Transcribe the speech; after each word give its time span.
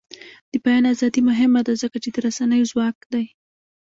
د 0.51 0.53
بیان 0.63 0.83
ازادي 0.93 1.21
مهمه 1.29 1.61
ده 1.67 1.73
ځکه 1.83 1.97
چې 2.03 2.09
د 2.11 2.17
رسنیو 2.25 2.69
ځواک 2.71 2.97
دی. 3.13 3.25